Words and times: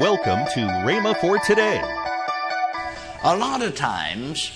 Welcome 0.00 0.46
to 0.54 0.60
Rhema 0.86 1.20
for 1.20 1.40
today. 1.40 1.82
A 3.24 3.36
lot 3.36 3.62
of 3.62 3.74
times, 3.74 4.52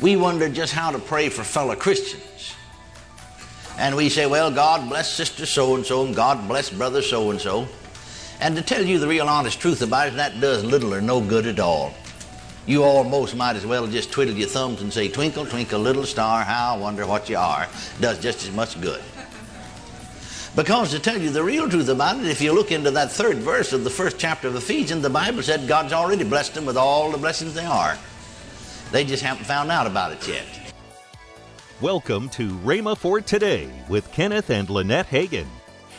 we 0.00 0.16
wonder 0.16 0.48
just 0.48 0.72
how 0.72 0.90
to 0.90 0.98
pray 0.98 1.28
for 1.28 1.44
fellow 1.44 1.76
Christians. 1.76 2.54
And 3.76 3.94
we 3.94 4.08
say, 4.08 4.24
well, 4.24 4.50
God 4.50 4.88
bless 4.88 5.12
sister 5.12 5.44
so 5.44 5.74
and 5.74 5.84
so, 5.84 6.06
and 6.06 6.16
God 6.16 6.48
bless 6.48 6.70
brother 6.70 7.02
so 7.02 7.30
and 7.30 7.38
so. 7.38 7.68
And 8.40 8.56
to 8.56 8.62
tell 8.62 8.82
you 8.82 8.98
the 8.98 9.06
real 9.06 9.28
honest 9.28 9.60
truth 9.60 9.82
about 9.82 10.08
it, 10.08 10.14
that 10.14 10.40
does 10.40 10.64
little 10.64 10.94
or 10.94 11.02
no 11.02 11.20
good 11.20 11.44
at 11.44 11.60
all. 11.60 11.92
You 12.64 12.84
almost 12.84 13.36
might 13.36 13.56
as 13.56 13.66
well 13.66 13.86
just 13.86 14.10
twiddle 14.10 14.34
your 14.34 14.48
thumbs 14.48 14.80
and 14.80 14.90
say, 14.90 15.08
Twinkle, 15.08 15.44
twinkle, 15.44 15.78
little 15.78 16.06
star, 16.06 16.42
how 16.42 16.76
I 16.76 16.78
wonder 16.78 17.06
what 17.06 17.28
you 17.28 17.36
are. 17.36 17.68
Does 18.00 18.18
just 18.18 18.44
as 18.44 18.50
much 18.50 18.80
good. 18.80 19.02
Because 20.56 20.92
to 20.92 21.00
tell 21.00 21.20
you 21.20 21.30
the 21.30 21.42
real 21.42 21.68
truth 21.68 21.88
about 21.88 22.20
it, 22.20 22.26
if 22.26 22.40
you 22.40 22.52
look 22.52 22.70
into 22.70 22.92
that 22.92 23.10
third 23.10 23.38
verse 23.38 23.72
of 23.72 23.82
the 23.82 23.90
first 23.90 24.20
chapter 24.20 24.46
of 24.46 24.54
Ephesians, 24.54 25.02
the 25.02 25.10
Bible 25.10 25.42
said 25.42 25.66
God's 25.66 25.92
already 25.92 26.22
blessed 26.22 26.54
them 26.54 26.64
with 26.64 26.76
all 26.76 27.10
the 27.10 27.18
blessings 27.18 27.54
they 27.54 27.64
are. 27.64 27.98
They 28.92 29.04
just 29.04 29.24
haven't 29.24 29.46
found 29.46 29.72
out 29.72 29.88
about 29.88 30.12
it 30.12 30.28
yet. 30.28 30.46
Welcome 31.80 32.28
to 32.30 32.50
Rhema 32.58 32.96
for 32.96 33.20
today 33.20 33.68
with 33.88 34.12
Kenneth 34.12 34.48
and 34.48 34.70
Lynette 34.70 35.08
Hagin. 35.08 35.48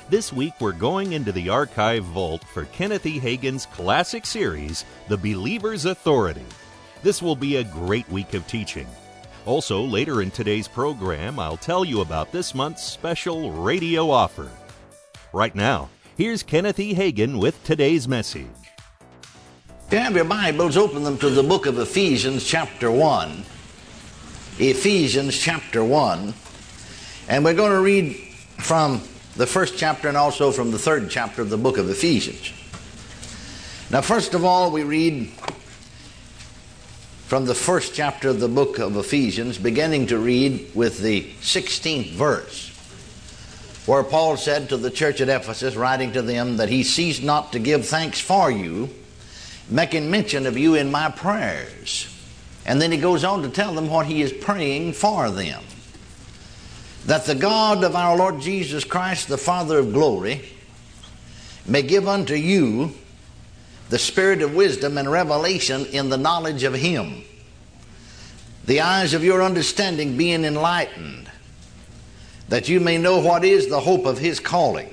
This 0.09 0.31
week 0.31 0.53
we're 0.61 0.71
going 0.71 1.11
into 1.11 1.33
the 1.33 1.49
archive 1.49 2.05
vault 2.05 2.45
for 2.45 2.63
Kenneth 2.63 3.05
E. 3.05 3.19
Hagin's 3.19 3.65
classic 3.65 4.25
series, 4.25 4.85
The 5.09 5.17
Believer's 5.17 5.83
Authority. 5.83 6.45
This 7.03 7.21
will 7.21 7.35
be 7.35 7.57
a 7.57 7.63
great 7.65 8.07
week 8.07 8.33
of 8.33 8.47
teaching. 8.47 8.87
Also, 9.45 9.83
later 9.83 10.23
in 10.23 10.31
today's 10.31 10.67
program, 10.67 11.37
I'll 11.37 11.55
tell 11.55 11.85
you 11.85 12.01
about 12.01 12.31
this 12.31 12.55
month's 12.55 12.83
special 12.83 13.51
radio 13.51 14.09
offer. 14.09 14.49
Right 15.33 15.53
now, 15.53 15.89
here's 16.17 16.41
Kenneth 16.41 16.79
E. 16.79 16.95
Hagin 16.95 17.39
with 17.39 17.63
today's 17.63 18.07
message. 18.07 18.47
If 19.85 19.93
you 19.93 19.99
have 19.99 20.15
your 20.15 20.25
Bibles, 20.25 20.77
open 20.77 21.03
them 21.03 21.19
to 21.19 21.29
the 21.29 21.43
book 21.43 21.67
of 21.67 21.77
Ephesians, 21.77 22.43
chapter 22.43 22.89
1. 22.89 23.43
Ephesians, 24.57 25.37
chapter 25.37 25.83
1. 25.83 26.33
And 27.27 27.45
we're 27.45 27.53
going 27.53 27.71
to 27.71 27.81
read 27.81 28.15
from 28.57 28.99
the 29.35 29.45
first 29.45 29.77
chapter 29.77 30.07
and 30.07 30.17
also 30.17 30.51
from 30.51 30.71
the 30.71 30.79
third 30.79 31.11
chapter 31.11 31.43
of 31.43 31.51
the 31.51 31.57
book 31.57 31.77
of 31.77 31.87
Ephesians. 31.87 32.51
Now, 33.91 34.01
first 34.01 34.33
of 34.33 34.43
all, 34.43 34.71
we 34.71 34.81
read 34.81 35.29
from 37.25 37.45
the 37.45 37.55
first 37.55 37.95
chapter 37.95 38.29
of 38.29 38.39
the 38.39 38.47
book 38.47 38.77
of 38.77 38.95
Ephesians, 38.97 39.57
beginning 39.57 40.05
to 40.05 40.19
read 40.19 40.69
with 40.75 40.99
the 40.99 41.23
16th 41.41 42.11
verse, 42.11 42.69
where 43.87 44.03
Paul 44.03 44.37
said 44.37 44.69
to 44.69 44.77
the 44.77 44.91
church 44.91 45.21
at 45.21 45.29
Ephesus, 45.29 45.75
writing 45.75 46.11
to 46.13 46.21
them, 46.21 46.57
that 46.57 46.69
he 46.69 46.83
ceased 46.83 47.23
not 47.23 47.51
to 47.53 47.59
give 47.59 47.87
thanks 47.87 48.19
for 48.19 48.51
you, 48.51 48.91
making 49.71 50.11
mention 50.11 50.45
of 50.45 50.55
you 50.55 50.75
in 50.75 50.91
my 50.91 51.09
prayers. 51.09 52.07
And 52.63 52.79
then 52.79 52.91
he 52.91 52.97
goes 52.99 53.23
on 53.23 53.41
to 53.41 53.49
tell 53.49 53.73
them 53.73 53.89
what 53.89 54.05
he 54.05 54.21
is 54.21 54.31
praying 54.31 54.93
for 54.93 55.31
them. 55.31 55.63
That 57.07 57.25
the 57.25 57.33
God 57.33 57.83
of 57.83 57.95
our 57.95 58.15
Lord 58.15 58.39
Jesus 58.39 58.83
Christ, 58.83 59.29
the 59.29 59.37
Father 59.37 59.79
of 59.79 59.93
glory, 59.93 60.47
may 61.65 61.81
give 61.81 62.07
unto 62.07 62.35
you 62.35 62.93
the 63.89 63.99
spirit 63.99 64.41
of 64.41 64.55
wisdom 64.55 64.97
and 64.97 65.09
revelation 65.09 65.85
in 65.87 66.09
the 66.09 66.17
knowledge 66.17 66.63
of 66.63 66.73
Him. 66.73 67.23
The 68.65 68.81
eyes 68.81 69.13
of 69.13 69.23
your 69.23 69.43
understanding 69.43 70.17
being 70.17 70.43
enlightened, 70.43 71.29
that 72.49 72.67
you 72.67 72.79
may 72.79 72.97
know 72.97 73.19
what 73.19 73.45
is 73.45 73.67
the 73.67 73.79
hope 73.79 74.05
of 74.05 74.17
His 74.17 74.39
calling, 74.39 74.91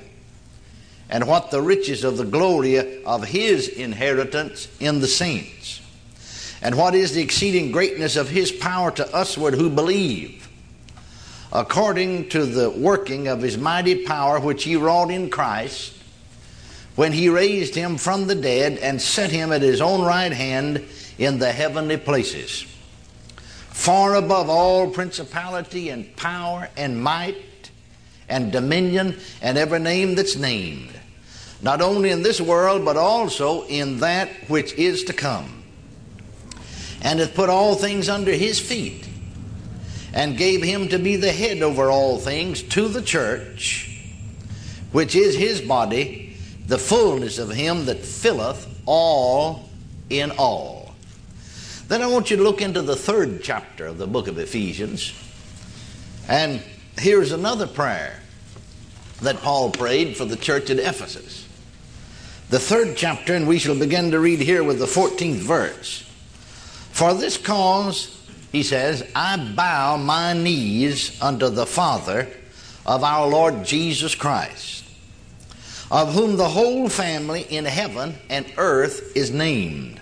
and 1.08 1.26
what 1.26 1.50
the 1.50 1.62
riches 1.62 2.04
of 2.04 2.18
the 2.18 2.24
glory 2.24 3.02
of 3.04 3.24
His 3.24 3.68
inheritance 3.68 4.68
in 4.78 5.00
the 5.00 5.08
saints, 5.08 5.80
and 6.60 6.76
what 6.76 6.94
is 6.94 7.14
the 7.14 7.22
exceeding 7.22 7.72
greatness 7.72 8.16
of 8.16 8.28
His 8.28 8.52
power 8.52 8.90
to 8.90 9.08
usward 9.14 9.54
who 9.54 9.70
believe, 9.70 10.50
according 11.50 12.28
to 12.28 12.44
the 12.44 12.68
working 12.68 13.26
of 13.26 13.40
His 13.40 13.56
mighty 13.56 14.04
power 14.04 14.38
which 14.38 14.64
He 14.64 14.76
wrought 14.76 15.10
in 15.10 15.30
Christ 15.30 15.94
when 16.94 17.12
he 17.12 17.28
raised 17.28 17.74
him 17.74 17.96
from 17.96 18.26
the 18.26 18.34
dead 18.34 18.78
and 18.78 19.00
set 19.00 19.30
him 19.30 19.52
at 19.52 19.62
his 19.62 19.80
own 19.80 20.02
right 20.02 20.32
hand 20.32 20.84
in 21.18 21.38
the 21.38 21.50
heavenly 21.50 21.96
places, 21.96 22.66
far 23.70 24.14
above 24.14 24.50
all 24.50 24.90
principality 24.90 25.88
and 25.88 26.14
power 26.16 26.68
and 26.76 27.02
might 27.02 27.70
and 28.28 28.52
dominion 28.52 29.16
and 29.40 29.56
every 29.56 29.78
name 29.78 30.14
that's 30.14 30.36
named, 30.36 30.92
not 31.62 31.80
only 31.80 32.10
in 32.10 32.22
this 32.22 32.40
world, 32.40 32.84
but 32.84 32.96
also 32.96 33.64
in 33.66 33.98
that 34.00 34.28
which 34.48 34.72
is 34.74 35.04
to 35.04 35.12
come, 35.12 35.62
and 37.00 37.20
hath 37.20 37.34
put 37.34 37.48
all 37.48 37.74
things 37.74 38.08
under 38.08 38.32
his 38.32 38.60
feet, 38.60 39.08
and 40.12 40.36
gave 40.36 40.62
him 40.62 40.88
to 40.88 40.98
be 40.98 41.16
the 41.16 41.32
head 41.32 41.62
over 41.62 41.90
all 41.90 42.18
things 42.18 42.62
to 42.62 42.86
the 42.88 43.02
church, 43.02 43.88
which 44.92 45.14
is 45.14 45.34
his 45.34 45.62
body 45.62 46.31
the 46.72 46.78
fullness 46.78 47.38
of 47.38 47.50
him 47.50 47.84
that 47.84 47.98
filleth 47.98 48.66
all 48.86 49.68
in 50.08 50.30
all. 50.38 50.94
Then 51.88 52.00
I 52.00 52.06
want 52.06 52.30
you 52.30 52.38
to 52.38 52.42
look 52.42 52.62
into 52.62 52.80
the 52.80 52.96
third 52.96 53.42
chapter 53.42 53.84
of 53.84 53.98
the 53.98 54.06
book 54.06 54.26
of 54.26 54.38
Ephesians. 54.38 55.12
And 56.28 56.62
here's 56.96 57.30
another 57.30 57.66
prayer 57.66 58.18
that 59.20 59.42
Paul 59.42 59.70
prayed 59.70 60.16
for 60.16 60.24
the 60.24 60.34
church 60.34 60.70
at 60.70 60.78
Ephesus. 60.78 61.46
The 62.48 62.58
third 62.58 62.96
chapter, 62.96 63.34
and 63.34 63.46
we 63.46 63.58
shall 63.58 63.78
begin 63.78 64.10
to 64.12 64.18
read 64.18 64.40
here 64.40 64.64
with 64.64 64.78
the 64.78 64.86
14th 64.86 65.42
verse. 65.42 66.10
For 66.92 67.12
this 67.12 67.36
cause, 67.36 68.18
he 68.50 68.62
says, 68.62 69.06
I 69.14 69.36
bow 69.54 69.98
my 69.98 70.32
knees 70.32 71.20
unto 71.20 71.50
the 71.50 71.66
Father 71.66 72.28
of 72.86 73.04
our 73.04 73.28
Lord 73.28 73.62
Jesus 73.62 74.14
Christ 74.14 74.81
of 75.92 76.14
whom 76.14 76.36
the 76.36 76.48
whole 76.48 76.88
family 76.88 77.42
in 77.42 77.66
heaven 77.66 78.14
and 78.30 78.50
earth 78.56 79.14
is 79.14 79.30
named, 79.30 80.00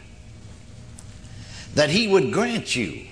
that 1.75 1.91
he 1.91 2.07
would 2.07 2.33
grant 2.33 2.77
you, 2.77 3.05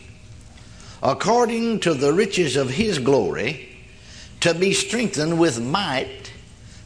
according 1.02 1.80
to 1.80 1.92
the 1.92 2.12
riches 2.12 2.54
of 2.54 2.70
his 2.70 3.00
glory, 3.00 3.76
to 4.38 4.54
be 4.54 4.72
strengthened 4.72 5.40
with 5.40 5.60
might 5.60 6.32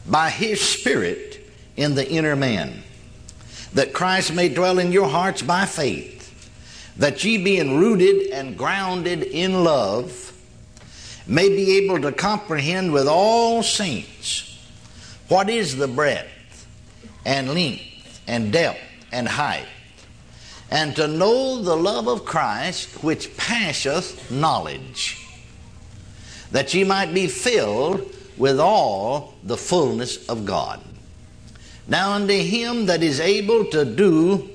by 0.08 0.30
his 0.30 0.62
Spirit 0.62 1.46
in 1.76 1.94
the 1.94 2.10
inner 2.10 2.36
man, 2.36 2.82
that 3.74 3.92
Christ 3.92 4.32
may 4.32 4.48
dwell 4.48 4.78
in 4.78 4.92
your 4.92 5.08
hearts 5.08 5.42
by 5.42 5.66
faith, 5.66 6.50
that 6.96 7.22
ye 7.22 7.36
being 7.36 7.78
rooted 7.78 8.30
and 8.30 8.56
grounded 8.56 9.24
in 9.24 9.62
love, 9.62 10.32
may 11.26 11.50
be 11.50 11.76
able 11.76 12.00
to 12.00 12.12
comprehend 12.12 12.94
with 12.94 13.06
all 13.06 13.62
saints 13.62 14.51
what 15.28 15.48
is 15.48 15.76
the 15.76 15.88
breadth 15.88 16.66
and 17.24 17.54
length 17.54 18.20
and 18.26 18.52
depth 18.52 18.80
and 19.12 19.28
height? 19.28 19.66
And 20.70 20.96
to 20.96 21.06
know 21.06 21.60
the 21.62 21.76
love 21.76 22.08
of 22.08 22.24
Christ 22.24 23.04
which 23.04 23.36
passeth 23.36 24.30
knowledge, 24.30 25.18
that 26.50 26.72
ye 26.72 26.84
might 26.84 27.12
be 27.12 27.26
filled 27.26 28.10
with 28.38 28.58
all 28.58 29.34
the 29.42 29.56
fullness 29.56 30.26
of 30.28 30.44
God. 30.46 30.80
Now 31.86 32.12
unto 32.12 32.34
him 32.34 32.86
that 32.86 33.02
is 33.02 33.20
able 33.20 33.66
to 33.66 33.84
do 33.84 34.48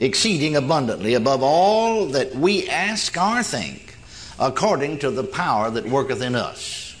exceeding 0.00 0.56
abundantly 0.56 1.14
above 1.14 1.42
all 1.42 2.06
that 2.06 2.34
we 2.34 2.68
ask 2.68 3.16
or 3.16 3.42
think, 3.42 3.96
according 4.38 4.98
to 4.98 5.10
the 5.10 5.24
power 5.24 5.70
that 5.70 5.86
worketh 5.86 6.20
in 6.20 6.34
us. 6.34 6.91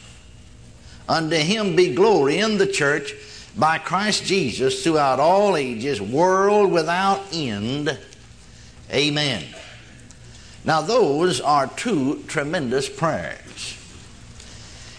Unto 1.08 1.36
him 1.36 1.76
be 1.76 1.94
glory 1.94 2.38
in 2.38 2.58
the 2.58 2.66
church 2.66 3.14
by 3.56 3.78
Christ 3.78 4.24
Jesus 4.24 4.82
throughout 4.82 5.20
all 5.20 5.56
ages, 5.56 6.00
world 6.00 6.70
without 6.70 7.20
end. 7.32 7.98
Amen. 8.90 9.44
Now, 10.64 10.80
those 10.80 11.40
are 11.40 11.66
two 11.66 12.22
tremendous 12.28 12.88
prayers. 12.88 13.78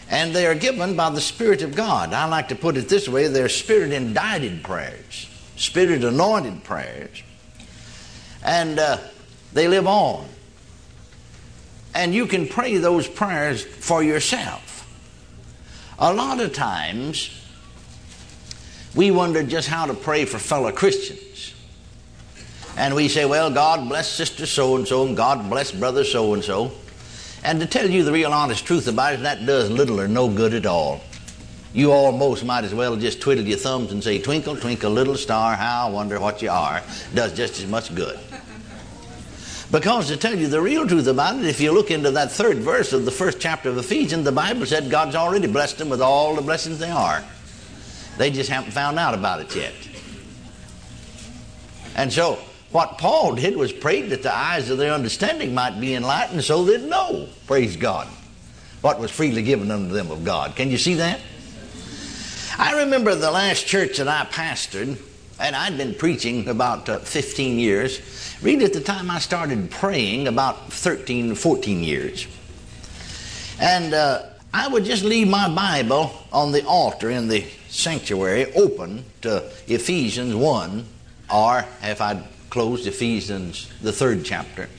And 0.10 0.36
they 0.36 0.46
are 0.46 0.56
given 0.56 0.96
by 0.96 1.10
the 1.10 1.22
Spirit 1.22 1.62
of 1.62 1.76
God. 1.76 2.14
I 2.14 2.26
like 2.26 2.50
to 2.50 2.56
put 2.56 2.78
it 2.78 2.90
this 2.90 3.08
way 3.08 3.28
they're 3.28 3.50
Spirit 3.50 3.92
indited 3.92 4.64
prayers, 4.64 5.30
Spirit 5.56 6.04
anointed 6.04 6.64
prayers. 6.64 7.24
And 8.44 8.78
uh, 8.78 8.98
they 9.54 9.68
live 9.68 9.88
on. 9.88 10.28
And 11.96 12.14
you 12.14 12.26
can 12.26 12.48
pray 12.48 12.78
those 12.78 13.08
prayers 13.08 13.64
for 13.64 14.04
yourself. 14.04 14.73
A 16.00 16.14
lot 16.14 16.40
of 16.40 16.54
times, 16.54 17.30
we 18.96 19.12
wonder 19.12 19.44
just 19.44 19.68
how 19.68 19.86
to 19.86 19.94
pray 19.94 20.26
for 20.26 20.40
fellow 20.40 20.72
Christians. 20.72 21.54
And 22.76 22.96
we 22.96 23.08
say, 23.08 23.26
well, 23.26 23.52
God 23.52 23.88
bless 23.88 24.10
sister 24.10 24.46
so 24.46 24.76
and 24.76 24.88
so, 24.88 25.06
and 25.06 25.16
God 25.16 25.50
bless 25.50 25.72
brother 25.72 26.04
so 26.04 26.34
and 26.34 26.44
so. 26.44 26.72
And 27.44 27.60
to 27.60 27.68
tell 27.68 27.90
you 27.90 28.04
the 28.04 28.12
real 28.12 28.32
honest 28.32 28.66
truth 28.66 28.88
about 28.88 29.14
it, 29.14 29.22
that 29.22 29.46
does 29.46 29.70
little 29.70 30.00
or 30.00 30.08
no 30.08 30.28
good 30.28 30.54
at 30.54 30.66
all. 30.66 31.02
you 31.74 31.92
almost 31.92 32.46
might 32.46 32.64
as 32.64 32.74
well 32.74 32.96
just 32.96 33.20
twiddle 33.20 33.44
your 33.44 33.58
thumbs 33.58 33.92
and 33.92 34.04
say, 34.04 34.20
Twinkle, 34.20 34.56
twinkle, 34.56 34.92
little 34.92 35.16
star, 35.16 35.56
how 35.56 35.88
I 35.88 35.92
wonder 35.92 36.20
what 36.20 36.42
you 36.42 36.50
are. 36.50 36.82
Does 37.14 37.34
just 37.34 37.60
as 37.60 37.68
much 37.68 37.94
good. 37.94 38.20
Because 39.74 40.10
to 40.10 40.18
tell 40.18 40.38
you 40.38 40.48
the 40.48 40.62
real 40.62 40.88
truth 40.88 41.08
about 41.08 41.38
it, 41.38 41.46
if 41.48 41.60
you 41.60 41.72
look 41.72 41.90
into 41.90 42.12
that 42.12 42.32
third 42.32 42.58
verse 42.58 42.94
of 42.94 43.06
the 43.06 43.12
first 43.12 43.40
chapter 43.40 43.70
of 43.70 43.78
Ephesians, 43.80 44.24
the 44.24 44.32
Bible 44.32 44.68
said 44.68 44.92
God's 44.92 45.16
already 45.16 45.48
blessed 45.48 45.80
them 45.80 45.90
with 45.90 46.00
all 46.00 46.36
the 46.36 46.44
blessings 46.44 46.78
they 46.78 46.92
are. 46.92 47.24
They 48.20 48.30
just 48.30 48.52
haven't 48.52 48.70
found 48.70 49.00
out 49.00 49.16
about 49.16 49.42
it 49.42 49.56
yet. 49.56 49.74
And 51.96 52.14
so, 52.14 52.38
what 52.72 53.00
Paul 53.00 53.34
did 53.34 53.58
was 53.58 53.74
prayed 53.74 54.12
that 54.12 54.22
the 54.22 54.36
eyes 54.36 54.70
of 54.70 54.78
their 54.78 54.94
understanding 54.94 55.56
might 55.56 55.82
be 55.82 55.96
enlightened 55.96 56.44
so 56.44 56.64
they'd 56.64 56.84
know, 56.84 57.28
praise 57.48 57.76
God, 57.76 58.08
what 58.82 59.00
was 59.00 59.10
freely 59.10 59.42
given 59.42 59.72
unto 59.72 59.92
them 59.92 60.12
of 60.12 60.24
God. 60.24 60.56
Can 60.56 60.70
you 60.70 60.78
see 60.78 60.94
that? 60.96 61.20
I 62.60 62.84
remember 62.84 63.16
the 63.16 63.32
last 63.32 63.66
church 63.66 63.98
that 63.98 64.08
I 64.08 64.26
pastored, 64.26 65.00
and 65.40 65.56
I'd 65.56 65.78
been 65.78 65.94
preaching 65.96 66.48
about 66.48 66.88
uh, 66.90 67.00
15 67.00 67.60
years. 67.60 68.00
Really, 68.42 68.66
at 68.66 68.74
the 68.74 68.82
time 68.82 69.10
I 69.10 69.20
started 69.20 69.70
praying, 69.72 70.28
about 70.28 70.72
13, 70.72 71.36
14 71.36 71.84
years. 71.84 72.28
And 73.60 73.94
uh, 73.94 74.24
I 74.54 74.68
would 74.68 74.86
just 74.86 75.04
leave 75.04 75.28
my 75.28 75.54
Bible 75.54 76.12
on 76.32 76.52
the 76.52 76.66
altar 76.66 77.10
in 77.10 77.28
the 77.28 77.46
sanctuary 77.70 78.54
open 78.54 79.06
to 79.22 79.50
Ephesians 79.68 80.36
1, 80.36 80.86
or 81.34 81.66
if 81.82 82.02
I'd 82.02 82.24
closed 82.50 82.88
Ephesians, 82.88 83.70
the 83.82 83.92
third 83.92 84.24
chapter. 84.26 84.70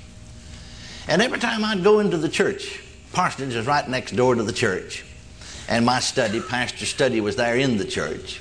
And 1.08 1.20
every 1.20 1.38
time 1.38 1.64
I'd 1.64 1.82
go 1.82 1.98
into 1.98 2.16
the 2.16 2.28
church, 2.28 2.80
parsonage 3.12 3.54
is 3.54 3.66
right 3.66 3.88
next 3.88 4.12
door 4.12 4.34
to 4.34 4.42
the 4.42 4.52
church 4.52 5.04
and 5.68 5.86
my 5.86 6.00
study, 6.00 6.40
pastor's 6.40 6.88
study, 6.88 7.20
was 7.20 7.36
there 7.36 7.56
in 7.56 7.78
the 7.78 7.84
church. 7.84 8.40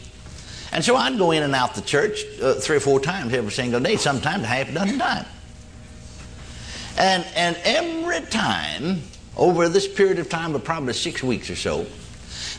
And 0.74 0.84
so 0.84 0.96
I'd 0.96 1.20
go 1.20 1.30
in 1.30 1.44
and 1.44 1.54
out 1.54 1.76
the 1.76 1.84
church 1.84 2.26
uh, 2.42 2.56
three 2.56 2.78
or 2.78 2.80
four 2.80 3.00
times 3.00 3.32
every 3.32 3.52
single 3.52 3.80
day, 3.80 3.96
sometimes 3.96 4.44
a 4.44 4.48
half 4.48 4.70
a 4.70 4.72
dozen 4.72 4.98
times. 4.98 5.28
And, 6.98 7.24
and 7.36 7.56
every 7.64 8.22
time, 8.22 9.04
over 9.38 9.70
this 9.70 9.88
period 9.88 10.18
of 10.18 10.30
time 10.30 10.56
of 10.56 10.64
probably 10.64 10.94
six 10.94 11.22
weeks 11.22 11.52
or 11.52 11.56
so, 11.56 11.86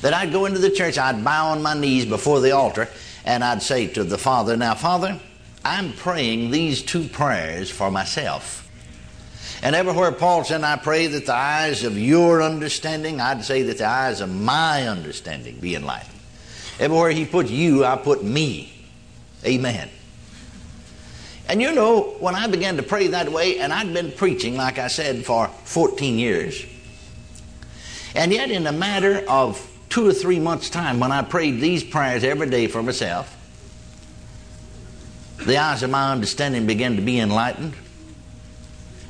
that 0.00 0.14
I'd 0.14 0.30
go 0.30 0.46
into 0.46 0.60
the 0.60 0.70
church, 0.70 0.96
I'd 0.96 1.24
bow 1.24 1.48
on 1.48 1.62
my 1.62 1.74
knees 1.74 2.06
before 2.06 2.40
the 2.40 2.52
altar, 2.52 2.88
and 3.24 3.42
I'd 3.42 3.62
say 3.62 3.88
to 3.88 4.04
the 4.04 4.18
Father, 4.18 4.56
Now, 4.56 4.76
Father, 4.76 5.20
I'm 5.64 5.92
praying 5.92 6.52
these 6.52 6.82
two 6.82 7.08
prayers 7.08 7.68
for 7.68 7.90
myself. 7.90 8.60
And 9.60 9.74
everywhere 9.74 10.12
Paul 10.12 10.44
said, 10.44 10.62
I 10.62 10.76
pray 10.76 11.08
that 11.08 11.26
the 11.26 11.34
eyes 11.34 11.82
of 11.82 11.98
your 11.98 12.42
understanding, 12.42 13.20
I'd 13.20 13.44
say 13.44 13.62
that 13.62 13.78
the 13.78 13.86
eyes 13.86 14.20
of 14.20 14.32
my 14.32 14.86
understanding 14.86 15.56
be 15.56 15.74
enlightened. 15.74 16.13
Everywhere 16.78 17.10
he 17.10 17.24
put 17.24 17.48
you, 17.48 17.84
I 17.84 17.96
put 17.96 18.24
me. 18.24 18.72
Amen. 19.44 19.88
And 21.48 21.60
you 21.60 21.72
know, 21.72 22.16
when 22.20 22.34
I 22.34 22.46
began 22.46 22.76
to 22.78 22.82
pray 22.82 23.08
that 23.08 23.30
way, 23.30 23.58
and 23.58 23.72
I'd 23.72 23.92
been 23.92 24.10
preaching, 24.12 24.56
like 24.56 24.78
I 24.78 24.88
said, 24.88 25.24
for 25.24 25.48
14 25.48 26.18
years, 26.18 26.64
and 28.14 28.32
yet 28.32 28.50
in 28.50 28.66
a 28.66 28.72
matter 28.72 29.24
of 29.28 29.70
two 29.88 30.08
or 30.08 30.12
three 30.12 30.40
months' 30.40 30.70
time, 30.70 31.00
when 31.00 31.12
I 31.12 31.22
prayed 31.22 31.60
these 31.60 31.84
prayers 31.84 32.24
every 32.24 32.48
day 32.48 32.66
for 32.66 32.82
myself, 32.82 33.36
the 35.44 35.58
eyes 35.58 35.82
of 35.82 35.90
my 35.90 36.12
understanding 36.12 36.66
began 36.66 36.96
to 36.96 37.02
be 37.02 37.18
enlightened 37.18 37.74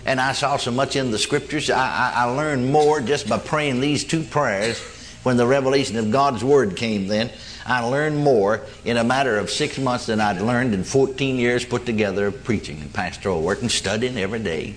and 0.07 0.21
I 0.21 0.33
saw 0.33 0.57
so 0.57 0.71
much 0.71 0.97
in 0.97 1.11
the 1.11 1.19
scriptures. 1.19 1.71
I, 1.71 1.79
I, 1.79 2.13
I, 2.17 2.25
learned 2.25 2.71
more 2.71 3.01
just 3.01 3.29
by 3.29 3.39
praying 3.39 3.81
these 3.81 4.05
two 4.05 4.23
prayers 4.23 4.79
when 5.25 5.37
the 5.37 5.47
revelation 5.47 5.97
of 5.97 6.13
God's 6.13 6.45
Word 6.45 6.77
came 6.77 7.09
then. 7.09 7.31
I 7.67 7.81
learned 7.83 8.19
more 8.19 8.61
in 8.85 8.97
a 8.97 9.05
matter 9.05 9.39
of 9.39 9.51
six 9.51 9.79
months 9.79 10.07
than 10.07 10.21
I'd 10.21 10.41
learned 10.41 10.75
in 10.75 10.85
14 10.85 11.37
years 11.37 11.65
put 11.65 11.87
together 11.87 12.27
of 12.29 12.45
preaching 12.45 12.81
and 12.81 12.93
pastoral 12.93 13.43
work 13.43 13.63
and 13.63 13.71
studying 13.71 14.19
every 14.19 14.39
day. 14.39 14.75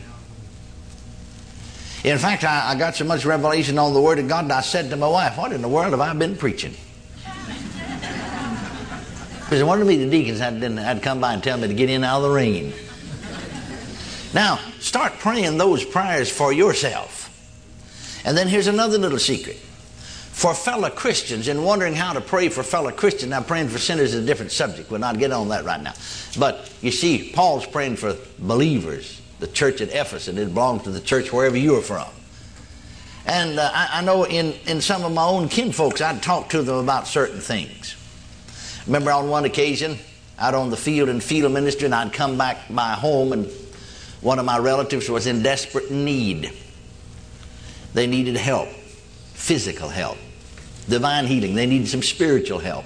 In 2.04 2.18
fact, 2.18 2.44
I, 2.44 2.72
I 2.72 2.76
got 2.76 2.96
so 2.96 3.04
much 3.04 3.26
revelation 3.26 3.78
on 3.78 3.94
the 3.94 4.02
Word 4.02 4.20
of 4.20 4.28
God, 4.28 4.50
that 4.50 4.58
I 4.58 4.62
said 4.62 4.90
to 4.90 4.96
my 4.98 5.08
wife, 5.08 5.38
What 5.38 5.52
in 5.52 5.62
the 5.62 5.68
world 5.68 5.92
have 5.92 6.00
I 6.02 6.14
been 6.14 6.38
preaching? 6.38 6.74
Because 9.42 9.64
one 9.64 9.82
of 9.82 9.88
me, 9.88 9.98
the 9.98 10.10
deacons, 10.10 10.40
had, 10.40 10.62
had 10.62 11.02
come 11.02 11.22
by 11.22 11.34
and 11.34 11.42
tell 11.42 11.58
me 11.58 11.70
to 11.70 11.74
get 11.74 11.90
in 11.90 12.04
out 12.04 12.18
of 12.18 12.24
the 12.24 12.30
rain. 12.36 12.74
Now, 14.34 14.60
start 14.80 15.14
praying 15.20 15.58
those 15.58 15.86
prayers 15.86 16.30
for 16.30 16.52
yourself. 16.52 17.24
And 18.26 18.38
then 18.38 18.50
here's 18.50 18.68
another 18.68 18.98
little 18.98 19.20
secret. 19.20 19.58
For 20.38 20.54
fellow 20.54 20.92
Christians, 20.92 21.48
and 21.48 21.66
wondering 21.66 21.96
how 21.96 22.14
to 22.14 22.22
pray 22.22 22.50
for 22.50 22.62
fellow 22.62 22.92
Christians, 22.92 23.32
now 23.32 23.42
praying 23.42 23.70
for 23.70 23.80
sinners 23.80 24.14
is 24.14 24.24
a 24.24 24.26
different 24.28 24.52
subject. 24.52 24.92
We'll 24.92 25.00
not 25.00 25.18
get 25.18 25.32
on 25.32 25.50
that 25.50 25.66
right 25.66 25.82
now. 25.82 25.94
But 26.38 26.72
you 26.80 26.92
see, 26.92 27.32
Paul's 27.34 27.66
praying 27.66 27.96
for 27.96 28.16
believers, 28.38 29.20
the 29.40 29.48
church 29.48 29.82
at 29.82 29.90
Ephesus, 29.90 30.28
and 30.28 30.38
it 30.38 30.54
belongs 30.54 30.84
to 30.84 30.92
the 30.92 31.02
church 31.02 31.34
wherever 31.34 31.58
you 31.58 31.76
are 31.76 31.82
from. 31.82 32.06
And 33.26 33.58
uh, 33.58 33.72
I, 33.74 33.90
I, 33.94 34.02
know 34.04 34.28
in, 34.28 34.54
in 34.68 34.80
some 34.80 35.04
of 35.04 35.12
my 35.12 35.26
own 35.26 35.50
kinfolks, 35.50 36.02
I'd 36.02 36.22
talk 36.22 36.50
to 36.50 36.62
them 36.62 36.76
about 36.76 37.08
certain 37.08 37.40
things. 37.40 37.96
Remember 38.86 39.12
on 39.12 39.30
one 39.30 39.46
occasion, 39.46 39.98
out 40.38 40.54
on 40.54 40.70
the 40.70 40.78
field 40.78 41.10
in 41.10 41.20
field 41.20 41.52
ministry, 41.52 41.86
and 41.86 41.96
I'd 41.96 42.14
come 42.14 42.38
back 42.38 42.70
my 42.70 42.94
home 42.94 43.34
and 43.34 43.50
one 44.22 44.38
of 44.38 44.46
my 44.46 44.60
relatives 44.60 45.10
was 45.10 45.26
in 45.26 45.42
desperate 45.42 45.90
need. 45.90 46.54
They 47.96 48.06
needed 48.06 48.38
help, 48.38 48.70
physical 49.34 49.90
help, 49.90 50.20
divine 50.90 51.26
healing. 51.26 51.56
They 51.56 51.66
needed 51.66 51.88
some 51.88 52.04
spiritual 52.04 52.60
help. 52.60 52.86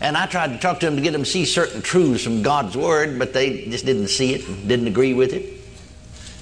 And 0.00 0.16
I 0.16 0.26
tried 0.26 0.52
to 0.52 0.58
talk 0.58 0.80
to 0.80 0.86
them 0.86 0.96
to 0.96 1.02
get 1.02 1.12
them 1.12 1.24
to 1.24 1.30
see 1.30 1.44
certain 1.44 1.82
truths 1.82 2.22
from 2.22 2.42
God's 2.42 2.76
Word, 2.76 3.18
but 3.18 3.32
they 3.32 3.64
just 3.66 3.84
didn't 3.84 4.08
see 4.08 4.34
it 4.34 4.46
and 4.46 4.68
didn't 4.68 4.86
agree 4.86 5.14
with 5.14 5.32
it. 5.32 5.60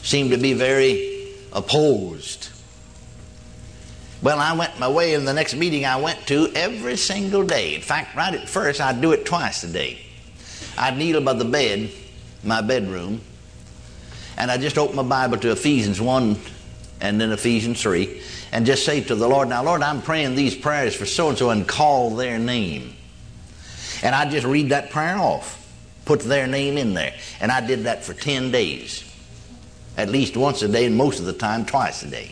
Seemed 0.03 0.31
to 0.33 0.37
be 0.37 0.53
very 0.53 1.33
opposed. 1.53 2.51
Well, 4.23 4.39
I 4.39 4.53
went 4.55 4.79
my 4.79 4.89
way 4.89 5.15
in 5.15 5.25
the 5.25 5.33
next 5.33 5.55
meeting 5.55 5.85
I 5.85 5.97
went 5.97 6.27
to 6.29 6.51
every 6.55 6.97
single 6.97 7.45
day. 7.45 7.75
In 7.75 7.83
fact, 7.83 8.15
right 8.15 8.35
at 8.35 8.49
first, 8.49 8.81
I'd 8.81 9.01
do 9.01 9.13
it 9.13 9.25
twice 9.25 9.65
a 9.65 9.69
day. 9.69 9.99
I'd 10.77 10.97
kneel 10.99 11.21
by 11.23 11.33
the 11.33 11.45
bed, 11.45 11.91
my 12.45 12.61
bedroom, 12.61 13.21
and 14.37 14.51
I'd 14.51 14.61
just 14.61 14.77
open 14.77 14.97
my 14.97 15.03
Bible 15.03 15.39
to 15.39 15.51
Ephesians 15.53 16.01
1 16.01 16.37
and 17.01 17.21
then 17.21 17.33
Ephesians 17.33 17.81
3 17.83 18.23
and 18.53 18.65
just 18.65 18.85
say 18.85 19.03
to 19.03 19.15
the 19.15 19.29
Lord, 19.29 19.49
Now, 19.49 19.63
Lord, 19.63 19.83
I'm 19.83 20.03
praying 20.03 20.35
these 20.35 20.55
prayers 20.55 20.95
for 20.95 21.07
so 21.07 21.29
and 21.29 21.39
so 21.39 21.51
and 21.51 21.67
call 21.67 22.11
their 22.11 22.39
name. 22.39 22.95
And 24.03 24.15
I 24.15 24.29
just 24.29 24.47
read 24.47 24.71
that 24.71 24.91
prayer 24.91 25.17
off, 25.17 25.67
put 26.05 26.21
their 26.21 26.47
name 26.47 26.79
in 26.79 26.95
there. 26.95 27.15
And 27.41 27.51
I 27.51 27.67
did 27.67 27.85
that 27.85 28.05
for 28.05 28.15
10 28.15 28.51
days, 28.51 29.05
at 29.97 30.09
least 30.09 30.37
once 30.37 30.63
a 30.63 30.69
day, 30.69 30.87
and 30.87 30.97
most 30.97 31.19
of 31.19 31.27
the 31.27 31.33
time, 31.33 31.67
twice 31.67 32.03
a 32.03 32.09
day. 32.09 32.31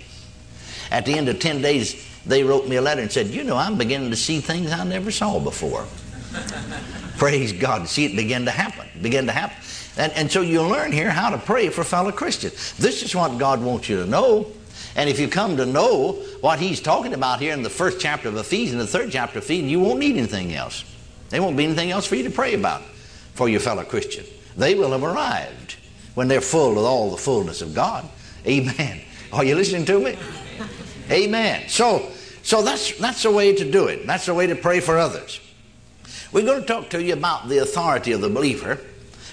At 0.90 1.06
the 1.06 1.14
end 1.14 1.28
of 1.28 1.40
10 1.40 1.62
days, 1.62 2.06
they 2.26 2.44
wrote 2.44 2.68
me 2.68 2.76
a 2.76 2.82
letter 2.82 3.00
and 3.00 3.10
said, 3.10 3.28
You 3.28 3.44
know, 3.44 3.56
I'm 3.56 3.76
beginning 3.76 4.10
to 4.10 4.16
see 4.16 4.40
things 4.40 4.72
I 4.72 4.84
never 4.84 5.10
saw 5.10 5.40
before. 5.40 5.86
Praise 7.16 7.52
God. 7.52 7.88
See 7.88 8.04
it 8.06 8.16
begin 8.16 8.44
to 8.44 8.50
happen. 8.50 8.88
Begin 9.00 9.26
to 9.26 9.32
happen. 9.32 9.56
And, 9.96 10.12
and 10.12 10.30
so 10.30 10.40
you 10.40 10.62
learn 10.62 10.92
here 10.92 11.10
how 11.10 11.30
to 11.30 11.38
pray 11.38 11.68
for 11.68 11.84
fellow 11.84 12.12
Christians. 12.12 12.74
This 12.76 13.02
is 13.02 13.14
what 13.14 13.38
God 13.38 13.62
wants 13.62 13.88
you 13.88 14.02
to 14.02 14.06
know. 14.06 14.50
And 14.96 15.08
if 15.08 15.18
you 15.18 15.28
come 15.28 15.56
to 15.56 15.66
know 15.66 16.12
what 16.40 16.58
he's 16.58 16.80
talking 16.80 17.14
about 17.14 17.40
here 17.40 17.52
in 17.52 17.62
the 17.62 17.70
first 17.70 18.00
chapter 18.00 18.28
of 18.28 18.36
Ephesians, 18.36 18.80
the 18.80 18.86
third 18.86 19.10
chapter 19.10 19.38
of 19.38 19.44
Ephesians, 19.44 19.70
you 19.70 19.80
won't 19.80 19.98
need 19.98 20.16
anything 20.16 20.54
else. 20.54 20.84
There 21.30 21.42
won't 21.42 21.56
be 21.56 21.64
anything 21.64 21.90
else 21.90 22.06
for 22.06 22.16
you 22.16 22.24
to 22.24 22.30
pray 22.30 22.54
about 22.54 22.82
for 23.34 23.48
your 23.48 23.60
fellow 23.60 23.84
Christian. 23.84 24.24
They 24.56 24.74
will 24.74 24.92
have 24.92 25.02
arrived 25.02 25.76
when 26.14 26.28
they're 26.28 26.40
full 26.40 26.78
of 26.78 26.84
all 26.84 27.10
the 27.10 27.16
fullness 27.16 27.60
of 27.60 27.74
God. 27.74 28.08
Amen. 28.46 29.00
Are 29.32 29.44
you 29.44 29.56
listening 29.56 29.84
to 29.86 29.98
me? 29.98 30.16
Amen. 31.10 31.68
So, 31.68 32.08
so 32.42 32.62
that's, 32.62 32.96
that's 32.98 33.24
the 33.24 33.30
way 33.30 33.54
to 33.54 33.68
do 33.68 33.86
it. 33.88 34.06
That's 34.06 34.26
the 34.26 34.34
way 34.34 34.46
to 34.46 34.54
pray 34.54 34.80
for 34.80 34.98
others. 34.98 35.40
We're 36.32 36.44
going 36.44 36.60
to 36.60 36.66
talk 36.66 36.90
to 36.90 37.02
you 37.02 37.12
about 37.12 37.48
the 37.48 37.58
authority 37.58 38.12
of 38.12 38.20
the 38.20 38.30
believer 38.30 38.80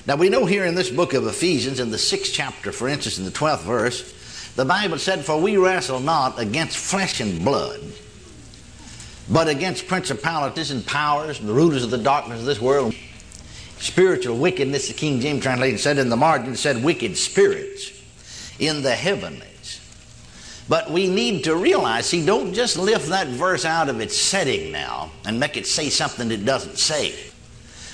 now 0.07 0.15
we 0.15 0.29
know 0.29 0.45
here 0.45 0.65
in 0.65 0.73
this 0.73 0.89
book 0.89 1.13
of 1.13 1.27
Ephesians, 1.27 1.79
in 1.79 1.91
the 1.91 1.97
sixth 1.97 2.33
chapter, 2.33 2.71
for 2.71 2.87
instance, 2.87 3.19
in 3.19 3.25
the 3.25 3.31
twelfth 3.31 3.63
verse, 3.63 4.13
the 4.55 4.65
Bible 4.65 4.97
said, 4.97 5.23
For 5.23 5.39
we 5.39 5.57
wrestle 5.57 5.99
not 5.99 6.39
against 6.39 6.75
flesh 6.75 7.19
and 7.19 7.45
blood, 7.45 7.79
but 9.29 9.47
against 9.47 9.87
principalities 9.87 10.71
and 10.71 10.85
powers, 10.85 11.39
and 11.39 11.47
the 11.47 11.53
rulers 11.53 11.83
of 11.83 11.91
the 11.91 11.99
darkness 11.99 12.39
of 12.39 12.45
this 12.45 12.59
world. 12.59 12.95
Spiritual 13.77 14.37
wickedness, 14.37 14.87
the 14.87 14.93
King 14.93 15.19
James 15.19 15.43
translation 15.43 15.77
said 15.77 15.99
in 15.99 16.09
the 16.09 16.17
margin, 16.17 16.55
said 16.55 16.83
wicked 16.83 17.15
spirits 17.15 17.91
in 18.57 18.81
the 18.81 18.95
heavenlies. 18.95 19.50
But 20.71 20.89
we 20.89 21.05
need 21.05 21.43
to 21.43 21.55
realize, 21.57 22.05
see, 22.05 22.25
don't 22.25 22.53
just 22.53 22.77
lift 22.77 23.09
that 23.09 23.27
verse 23.27 23.65
out 23.65 23.89
of 23.89 23.99
its 23.99 24.17
setting 24.17 24.71
now 24.71 25.11
and 25.25 25.37
make 25.37 25.57
it 25.57 25.67
say 25.67 25.89
something 25.89 26.31
it 26.31 26.45
doesn't 26.45 26.77
say. 26.77 27.13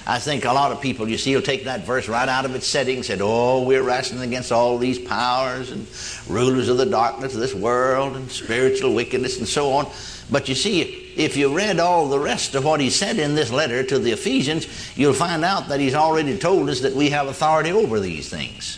I 0.05 0.19
think 0.19 0.45
a 0.45 0.53
lot 0.53 0.71
of 0.71 0.79
people, 0.79 1.09
you 1.09 1.17
see, 1.17 1.33
will 1.33 1.41
take 1.41 1.63
that 1.63 1.87
verse 1.87 2.07
right 2.07 2.29
out 2.29 2.45
of 2.45 2.53
its 2.53 2.67
setting 2.67 2.97
and 2.97 3.03
said, 3.03 3.17
Oh, 3.19 3.63
we're 3.63 3.81
wrestling 3.81 4.21
against 4.21 4.51
all 4.51 4.77
these 4.77 4.99
powers 4.99 5.71
and 5.71 5.87
rulers 6.29 6.69
of 6.69 6.77
the 6.77 6.85
darkness 6.85 7.33
of 7.33 7.39
this 7.39 7.55
world 7.55 8.15
and 8.15 8.29
spiritual 8.29 8.93
wickedness 8.93 9.39
and 9.39 9.47
so 9.47 9.71
on. 9.71 9.87
But 10.29 10.47
you 10.47 10.53
see, 10.53 10.81
if 11.15 11.35
you 11.35 11.57
read 11.57 11.79
all 11.79 12.07
the 12.07 12.19
rest 12.19 12.53
of 12.53 12.63
what 12.63 12.79
he 12.79 12.91
said 12.91 13.17
in 13.17 13.33
this 13.33 13.51
letter 13.51 13.81
to 13.81 13.97
the 13.97 14.11
Ephesians, 14.11 14.67
you'll 14.95 15.13
find 15.13 15.43
out 15.43 15.69
that 15.69 15.79
he's 15.79 15.95
already 15.95 16.37
told 16.37 16.69
us 16.69 16.81
that 16.81 16.93
we 16.93 17.09
have 17.09 17.25
authority 17.25 17.71
over 17.71 17.99
these 17.99 18.29
things. 18.29 18.77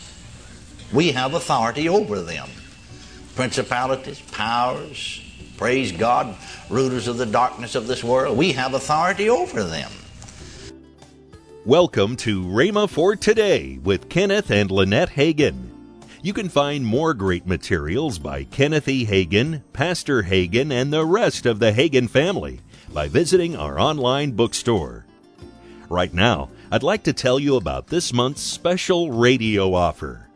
We 0.93 1.11
have 1.11 1.33
authority 1.33 1.89
over 1.89 2.21
them. 2.21 2.47
Principalities, 3.39 4.19
powers, 4.19 5.21
praise 5.55 5.93
God, 5.93 6.35
rulers 6.69 7.07
of 7.07 7.15
the 7.15 7.25
darkness 7.25 7.73
of 7.73 7.87
this 7.87 8.03
world, 8.03 8.37
we 8.37 8.51
have 8.51 8.73
authority 8.73 9.29
over 9.29 9.63
them. 9.63 9.89
Welcome 11.65 12.17
to 12.17 12.43
Rhema 12.43 12.89
for 12.89 13.15
Today 13.15 13.79
with 13.81 14.09
Kenneth 14.09 14.51
and 14.51 14.69
Lynette 14.69 15.11
Hagin. 15.11 15.69
You 16.21 16.33
can 16.33 16.49
find 16.49 16.85
more 16.85 17.13
great 17.13 17.47
materials 17.47 18.19
by 18.19 18.43
Kenneth 18.43 18.89
E. 18.89 19.05
Hagin, 19.05 19.63
Pastor 19.71 20.23
Hagin, 20.23 20.69
and 20.73 20.91
the 20.91 21.05
rest 21.05 21.45
of 21.45 21.59
the 21.59 21.71
Hagin 21.71 22.09
family 22.09 22.59
by 22.91 23.07
visiting 23.07 23.55
our 23.55 23.79
online 23.79 24.31
bookstore. 24.31 25.05
Right 25.87 26.13
now, 26.13 26.49
I'd 26.73 26.83
like 26.83 27.03
to 27.03 27.13
tell 27.13 27.39
you 27.39 27.55
about 27.55 27.87
this 27.87 28.11
month's 28.11 28.41
special 28.41 29.11
radio 29.13 29.73
offer. 29.73 30.28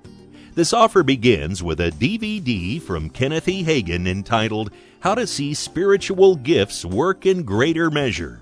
This 0.55 0.71
offer 0.71 1.01
begins 1.01 1.63
with 1.63 1.79
a 1.79 1.89
DVD 1.89 2.79
from 2.79 3.09
Kenneth 3.09 3.47
E. 3.47 3.63
Hagin 3.63 4.07
entitled 4.07 4.69
How 4.99 5.15
to 5.15 5.25
See 5.25 5.55
Spiritual 5.55 6.35
Gifts 6.35 6.85
Work 6.85 7.25
in 7.25 7.41
Greater 7.41 7.89
Measure. 7.89 8.41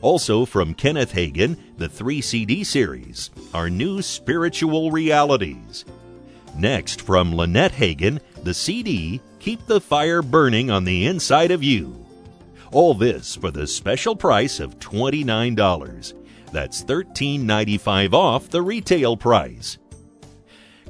Also 0.00 0.44
from 0.44 0.74
Kenneth 0.74 1.12
Hagin, 1.12 1.56
the 1.76 1.88
3 1.88 2.20
CD 2.20 2.62
series, 2.62 3.30
Our 3.52 3.68
New 3.68 4.00
Spiritual 4.00 4.92
Realities. 4.92 5.84
Next, 6.56 7.00
from 7.00 7.34
Lynette 7.34 7.72
Hagin, 7.72 8.20
the 8.44 8.54
CD 8.54 9.20
Keep 9.40 9.66
the 9.66 9.80
Fire 9.80 10.22
Burning 10.22 10.70
on 10.70 10.84
the 10.84 11.06
Inside 11.06 11.50
of 11.50 11.64
You. 11.64 12.06
All 12.70 12.94
this 12.94 13.34
for 13.34 13.50
the 13.50 13.66
special 13.66 14.14
price 14.14 14.60
of 14.60 14.78
$29. 14.78 16.14
That's 16.52 16.84
$13.95 16.84 18.12
off 18.12 18.48
the 18.50 18.62
retail 18.62 19.16
price. 19.16 19.78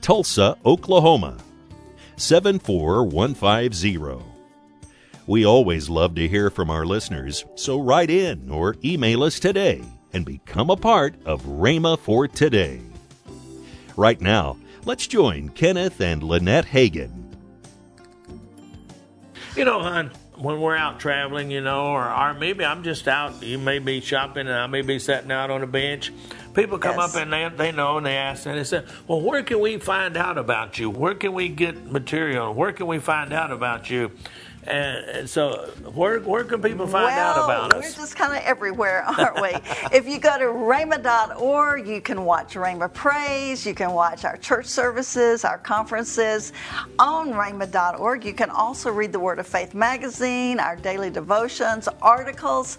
Tulsa, 0.00 0.56
Oklahoma 0.64 1.36
74150. 2.16 4.24
We 5.26 5.44
always 5.44 5.88
love 5.88 6.14
to 6.14 6.28
hear 6.28 6.50
from 6.50 6.70
our 6.70 6.86
listeners, 6.86 7.44
so 7.56 7.80
write 7.80 8.10
in 8.10 8.48
or 8.50 8.76
email 8.84 9.24
us 9.24 9.40
today 9.40 9.82
and 10.12 10.24
become 10.24 10.70
a 10.70 10.76
part 10.76 11.16
of 11.24 11.42
Rhema 11.44 11.98
for 11.98 12.28
Today. 12.28 12.80
Right 13.96 14.20
now, 14.20 14.56
Let's 14.86 15.08
join 15.08 15.48
Kenneth 15.48 16.00
and 16.00 16.22
Lynette 16.22 16.66
Hagin. 16.66 17.10
You 19.56 19.64
know, 19.64 19.80
hon, 19.80 20.12
when 20.36 20.60
we're 20.60 20.76
out 20.76 21.00
traveling, 21.00 21.50
you 21.50 21.60
know, 21.60 21.86
or, 21.86 22.08
or 22.08 22.34
maybe 22.34 22.64
I'm 22.64 22.84
just 22.84 23.08
out, 23.08 23.42
you 23.42 23.58
may 23.58 23.80
be 23.80 24.00
shopping 24.00 24.46
and 24.46 24.54
I 24.54 24.68
may 24.68 24.82
be 24.82 25.00
sitting 25.00 25.32
out 25.32 25.50
on 25.50 25.64
a 25.64 25.66
bench. 25.66 26.12
People 26.56 26.78
come 26.78 26.96
yes. 26.96 27.14
up 27.14 27.20
and 27.20 27.30
they, 27.30 27.48
they 27.54 27.70
know 27.70 27.98
and 27.98 28.06
they 28.06 28.16
ask 28.16 28.46
and 28.46 28.58
they 28.58 28.64
say, 28.64 28.82
Well, 29.06 29.20
where 29.20 29.42
can 29.42 29.60
we 29.60 29.76
find 29.76 30.16
out 30.16 30.38
about 30.38 30.78
you? 30.78 30.88
Where 30.88 31.14
can 31.14 31.34
we 31.34 31.48
get 31.48 31.84
material? 31.84 32.54
Where 32.54 32.72
can 32.72 32.86
we 32.86 32.98
find 32.98 33.34
out 33.34 33.52
about 33.52 33.90
you? 33.90 34.10
And 34.66 35.28
so, 35.30 35.70
where, 35.94 36.18
where 36.20 36.42
can 36.42 36.60
people 36.60 36.86
find 36.88 37.04
well, 37.04 37.38
out 37.38 37.44
about 37.44 37.74
us? 37.74 37.84
We're 37.84 38.02
just 38.02 38.16
kind 38.16 38.32
of 38.32 38.42
everywhere, 38.42 39.02
aren't 39.18 39.40
we? 39.40 39.50
if 39.96 40.08
you 40.08 40.18
go 40.18 40.36
to 40.38 40.46
rhema.org, 40.46 41.86
you 41.86 42.00
can 42.00 42.24
watch 42.24 42.54
Rhema 42.54 42.92
Praise, 42.92 43.64
you 43.64 43.74
can 43.74 43.92
watch 43.92 44.24
our 44.24 44.36
church 44.38 44.66
services, 44.66 45.44
our 45.44 45.58
conferences 45.58 46.52
on 46.98 47.32
rhema.org. 47.32 48.24
You 48.24 48.32
can 48.32 48.50
also 48.50 48.90
read 48.90 49.12
the 49.12 49.20
Word 49.20 49.38
of 49.38 49.46
Faith 49.46 49.72
magazine, 49.74 50.58
our 50.58 50.74
daily 50.74 51.10
devotions, 51.10 51.86
articles, 52.02 52.78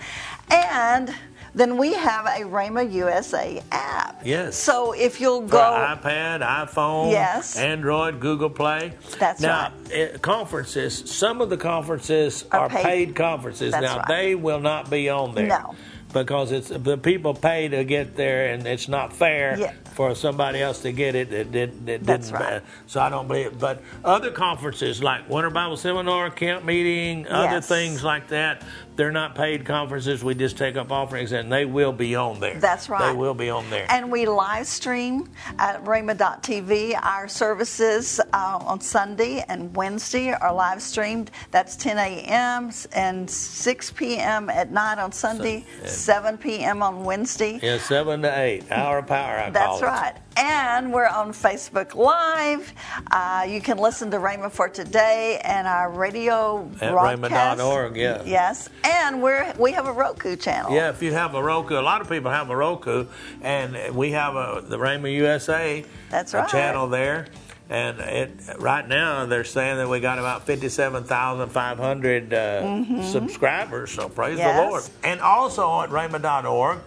and 0.49 1.15
then 1.57 1.77
we 1.77 1.93
have 1.93 2.25
a 2.25 2.41
Rhema 2.41 2.91
USA 2.93 3.61
app. 3.71 4.21
Yes. 4.23 4.55
So 4.55 4.93
if 4.93 5.19
you'll 5.19 5.41
go. 5.41 5.57
For 5.57 6.07
iPad, 6.07 6.41
iPhone, 6.41 7.11
yes. 7.11 7.57
Android, 7.57 8.19
Google 8.19 8.49
Play. 8.49 8.93
That's 9.19 9.41
now, 9.41 9.71
right. 9.71 9.91
It, 9.91 10.21
conferences, 10.21 11.09
some 11.09 11.41
of 11.41 11.49
the 11.49 11.57
conferences 11.57 12.45
are, 12.51 12.61
are 12.61 12.69
paid. 12.69 12.83
paid. 12.83 13.15
conferences. 13.15 13.71
That's 13.71 13.83
now, 13.83 13.97
right. 13.97 14.07
they 14.07 14.35
will 14.35 14.59
not 14.59 14.89
be 14.89 15.09
on 15.09 15.33
there. 15.33 15.47
No 15.47 15.75
because 16.13 16.51
it's 16.51 16.69
the 16.69 16.97
people 16.97 17.33
pay 17.33 17.67
to 17.67 17.83
get 17.83 18.15
there, 18.15 18.53
and 18.53 18.65
it's 18.65 18.87
not 18.87 19.13
fair 19.13 19.57
yeah. 19.59 19.73
For 19.97 20.13
somebody 20.13 20.61
else 20.61 20.83
to 20.83 20.91
get 20.91 21.15
it 21.15 21.31
that, 21.31 21.51
did, 21.51 21.87
that 21.87 22.03
That's 22.03 22.29
didn't. 22.29 22.39
Right. 22.39 22.61
So 22.85 23.01
I 23.01 23.09
don't 23.09 23.27
believe. 23.27 23.47
It. 23.47 23.59
But 23.59 23.81
other 24.05 24.29
conferences 24.29 25.01
like 25.01 25.27
Winter 25.27 25.49
Bible 25.49 25.75
Seminar, 25.75 26.29
camp 26.29 26.63
meeting, 26.63 27.21
yes. 27.21 27.31
other 27.31 27.61
things 27.61 28.03
like 28.03 28.27
that, 28.27 28.61
they're 28.97 29.11
not 29.11 29.35
paid 29.35 29.63
conferences. 29.63 30.23
We 30.23 30.33
just 30.33 30.57
take 30.57 30.75
up 30.75 30.91
offerings, 30.91 31.31
and 31.31 31.51
they 31.51 31.65
will 31.65 31.93
be 31.93 32.15
on 32.15 32.39
there. 32.39 32.59
That's 32.59 32.89
right. 32.89 33.11
They 33.11 33.17
will 33.17 33.35
be 33.35 33.49
on 33.49 33.69
there. 33.69 33.85
And 33.89 34.11
we 34.11 34.25
live 34.25 34.67
stream 34.67 35.29
at 35.59 35.83
Rhema.tv. 35.83 36.99
Our 37.01 37.27
services 37.27 38.19
uh, 38.33 38.59
on 38.59 38.81
Sunday 38.81 39.45
and 39.47 39.75
Wednesday 39.75 40.31
are 40.31 40.53
live 40.53 40.81
streamed. 40.81 41.31
That's 41.51 41.75
10 41.75 41.97
a.m. 41.97 42.71
and 42.93 43.29
6 43.29 43.91
p.m. 43.91 44.49
at 44.49 44.71
night 44.71 44.97
on 44.97 45.11
Sunday, 45.11 45.65
so, 45.81 45.87
7 45.87 46.37
p.m. 46.37 46.81
on 46.81 47.03
Wednesday. 47.03 47.59
Yeah, 47.61 47.77
7 47.77 48.23
to 48.23 48.39
8. 48.39 48.71
Hour 48.71 48.97
of 48.99 49.07
power, 49.07 49.37
I 49.37 49.49
That's 49.51 49.65
call 49.67 49.77
it. 49.77 49.81
Right. 49.87 50.15
And 50.37 50.93
we're 50.93 51.07
on 51.07 51.31
Facebook 51.31 51.95
Live. 51.95 52.73
Uh, 53.09 53.45
you 53.47 53.61
can 53.61 53.77
listen 53.77 54.11
to 54.11 54.17
Rhema 54.17 54.51
for 54.51 54.69
Today 54.69 55.39
and 55.43 55.67
our 55.67 55.91
radio 55.91 56.69
At 56.81 56.91
broadcast. 56.91 57.59
Rhema.org, 57.59 57.95
yeah. 57.95 58.21
Yes. 58.25 58.69
And 58.83 59.21
we're, 59.21 59.53
we 59.57 59.71
have 59.71 59.87
a 59.87 59.91
Roku 59.91 60.35
channel. 60.35 60.73
Yeah, 60.73 60.89
if 60.89 61.01
you 61.01 61.13
have 61.13 61.33
a 61.33 61.41
Roku, 61.41 61.79
a 61.79 61.81
lot 61.81 62.01
of 62.01 62.09
people 62.09 62.31
have 62.31 62.49
a 62.49 62.55
Roku, 62.55 63.07
and 63.41 63.95
we 63.95 64.11
have 64.11 64.35
a 64.35 64.63
the 64.67 64.77
Rhema 64.77 65.13
USA 65.13 65.85
That's 66.09 66.33
right. 66.33 66.47
channel 66.47 66.87
there. 66.87 67.27
And 67.69 67.99
it, 67.99 68.31
right 68.59 68.87
now, 68.87 69.25
they're 69.25 69.43
saying 69.43 69.77
that 69.77 69.89
we 69.89 69.99
got 69.99 70.19
about 70.19 70.45
57,500 70.45 72.33
uh, 72.33 72.37
mm-hmm. 72.61 73.01
subscribers, 73.03 73.91
so 73.91 74.07
praise 74.07 74.37
yes. 74.37 74.55
the 74.55 74.69
Lord. 74.69 74.83
And 75.03 75.19
also 75.19 75.81
at 75.81 75.89
rhema.org, 75.89 76.79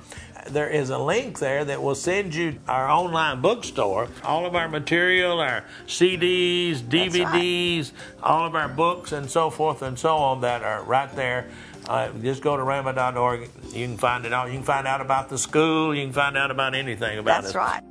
there 0.49 0.69
is 0.69 0.91
a 0.91 0.99
link 0.99 1.39
there 1.39 1.65
that 1.65 1.83
will 1.83 1.95
send 1.95 2.35
you 2.35 2.59
our 2.69 2.89
online 2.89 3.41
bookstore, 3.41 4.09
all 4.25 4.47
of 4.47 4.55
our 4.55 4.69
material, 4.69 5.41
our 5.41 5.65
CDs, 5.87 6.81
DVDs, 6.81 7.93
right. 7.93 8.23
all 8.23 8.47
of 8.47 8.55
our 8.55 8.69
books, 8.69 9.13
and 9.13 9.31
so 9.31 9.51
forth 9.51 9.83
and 9.83 9.99
so 9.99 10.17
on 10.17 10.41
that 10.43 10.63
are 10.63 10.83
right 10.85 11.15
there. 11.17 11.51
Uh, 11.89 12.13
just 12.23 12.43
go 12.43 12.57
to 12.57 12.63
rhema.org. 12.63 13.49
You 13.73 13.87
can 13.87 13.97
find 13.97 14.25
it 14.25 14.33
out. 14.33 14.49
You 14.49 14.55
can 14.55 14.63
find 14.63 14.87
out 14.87 15.01
about 15.01 15.29
the 15.29 15.39
school. 15.39 15.95
You 15.95 16.05
can 16.05 16.13
find 16.13 16.37
out 16.37 16.51
about 16.51 16.75
anything 16.75 17.19
about 17.19 17.43
That's 17.43 17.55
it. 17.55 17.59
right. 17.59 17.83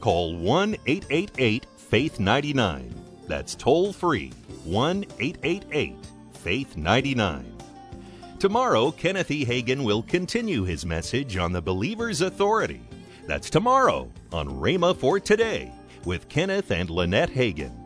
Call 0.00 0.36
1 0.36 0.76
888 0.86 1.66
Faith 1.76 2.20
99. 2.20 2.94
That's 3.26 3.54
toll 3.54 3.92
free 3.92 4.32
1 4.64 5.04
888 5.18 5.96
Faith 6.34 6.76
99. 6.76 7.55
Tomorrow, 8.38 8.90
Kenneth 8.90 9.30
E. 9.30 9.46
Hagin 9.46 9.82
will 9.82 10.02
continue 10.02 10.64
his 10.64 10.84
message 10.84 11.38
on 11.38 11.52
the 11.52 11.62
believer's 11.62 12.20
authority. 12.20 12.82
That's 13.26 13.48
tomorrow 13.48 14.12
on 14.30 14.48
Rhema 14.48 14.94
for 14.94 15.18
Today 15.18 15.72
with 16.04 16.28
Kenneth 16.28 16.70
and 16.70 16.90
Lynette 16.90 17.30
Hagin. 17.30 17.85